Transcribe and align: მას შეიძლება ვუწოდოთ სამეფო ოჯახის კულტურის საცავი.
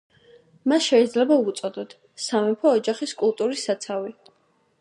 მას 0.71 0.85
შეიძლება 0.91 1.37
ვუწოდოთ 1.43 1.95
სამეფო 2.29 2.75
ოჯახის 2.81 3.17
კულტურის 3.23 3.69
საცავი. 3.71 4.19